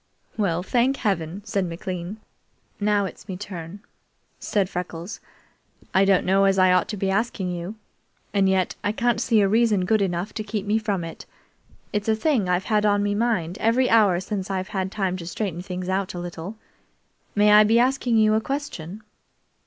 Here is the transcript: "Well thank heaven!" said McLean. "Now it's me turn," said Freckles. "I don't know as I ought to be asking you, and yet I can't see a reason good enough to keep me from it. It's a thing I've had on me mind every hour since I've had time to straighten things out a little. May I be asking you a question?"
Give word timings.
"Well 0.35 0.63
thank 0.63 0.97
heaven!" 0.97 1.43
said 1.45 1.67
McLean. 1.69 2.17
"Now 2.79 3.05
it's 3.05 3.27
me 3.29 3.37
turn," 3.37 3.81
said 4.39 4.67
Freckles. 4.67 5.19
"I 5.93 6.05
don't 6.05 6.25
know 6.25 6.45
as 6.45 6.57
I 6.57 6.71
ought 6.73 6.87
to 6.87 6.97
be 6.97 7.11
asking 7.11 7.51
you, 7.51 7.75
and 8.33 8.49
yet 8.49 8.73
I 8.83 8.93
can't 8.93 9.21
see 9.21 9.41
a 9.41 9.47
reason 9.47 9.85
good 9.85 10.01
enough 10.01 10.33
to 10.33 10.43
keep 10.43 10.65
me 10.65 10.79
from 10.79 11.03
it. 11.03 11.27
It's 11.93 12.09
a 12.09 12.15
thing 12.15 12.49
I've 12.49 12.65
had 12.65 12.83
on 12.83 13.03
me 13.03 13.13
mind 13.13 13.59
every 13.59 13.91
hour 13.91 14.19
since 14.19 14.49
I've 14.49 14.69
had 14.69 14.91
time 14.91 15.17
to 15.17 15.27
straighten 15.27 15.61
things 15.61 15.87
out 15.87 16.15
a 16.15 16.19
little. 16.19 16.55
May 17.35 17.51
I 17.51 17.63
be 17.63 17.77
asking 17.77 18.17
you 18.17 18.33
a 18.33 18.41
question?" 18.41 19.03